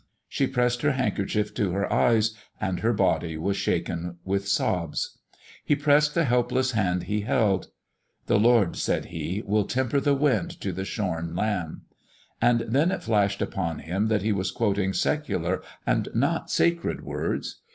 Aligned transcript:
She 0.27 0.47
pressed 0.47 0.81
her 0.81 0.93
handkerchief 0.93 1.53
to 1.53 1.73
her 1.73 1.93
eyes, 1.93 2.33
and 2.59 2.79
her 2.79 2.91
body 2.91 3.37
was 3.37 3.55
shaken 3.55 4.17
with 4.25 4.47
sobs. 4.47 5.19
He 5.63 5.75
pressed 5.75 6.15
the 6.15 6.23
helpless 6.25 6.71
hand 6.71 7.03
he 7.03 7.21
held. 7.21 7.67
"The 8.25 8.39
Lord," 8.39 8.77
said 8.77 9.05
he, 9.13 9.43
"will 9.45 9.65
temper 9.65 9.99
the 9.99 10.15
wind 10.15 10.59
to 10.61 10.71
the 10.71 10.85
shorn 10.85 11.35
lamb." 11.35 11.83
And 12.41 12.61
then 12.61 12.89
it 12.91 13.03
flashed 13.03 13.43
upon 13.43 13.77
him 13.77 14.07
that 14.07 14.23
he 14.23 14.31
was 14.31 14.49
quoting 14.49 14.91
secular 14.93 15.61
and 15.85 16.07
not 16.15 16.49
sacred 16.49 17.03
words. 17.05 17.61